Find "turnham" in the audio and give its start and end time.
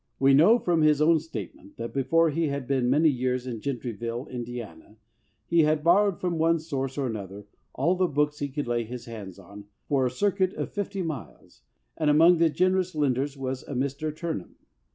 14.15-14.55